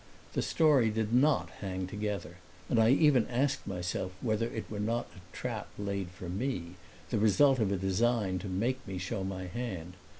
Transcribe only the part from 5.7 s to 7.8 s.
laid for me, the result of a